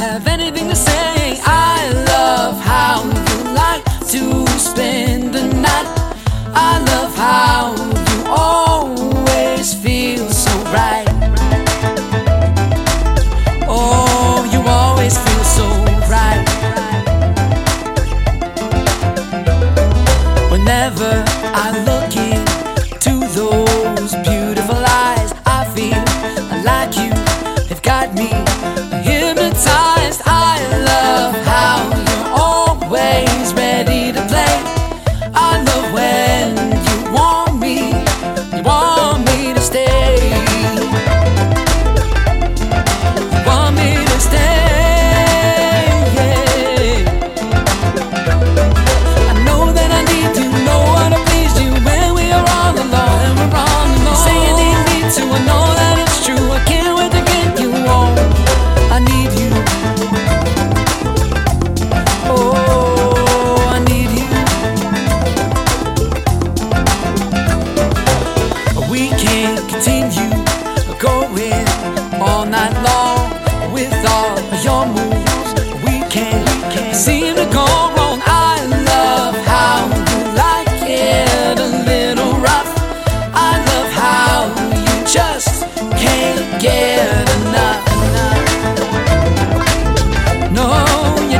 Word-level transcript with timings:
have 0.00 0.26
anything 0.26 0.66
to 0.66 0.74
say. 0.74 1.38
I 1.44 1.90
love 2.08 2.58
how 2.58 3.02
you 3.04 3.38
like 3.52 3.84
to 4.14 4.46
spend 4.58 5.34
the 5.34 5.42
night. 5.42 5.88
I 6.54 6.72
love 6.92 7.14
how 7.14 7.74
you 8.10 8.18
always 8.26 9.74
feel 9.74 10.26
so 10.30 10.52
right. 10.72 11.06
Oh, 13.68 14.48
you 14.50 14.60
always 14.66 15.18
feel 15.18 15.44
so 15.44 15.66
right. 16.08 16.46
Whenever. 20.50 21.29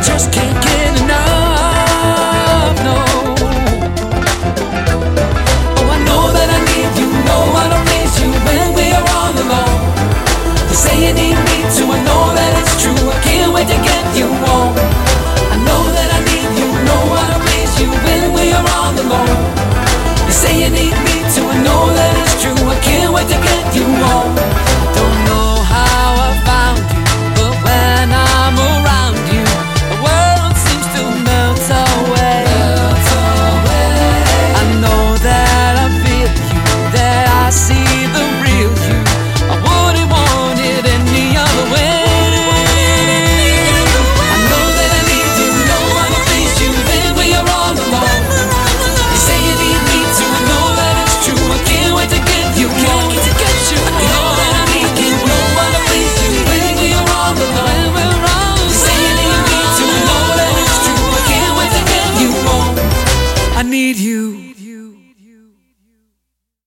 just 0.02 0.32
can't 0.32 0.64
get 0.64 0.69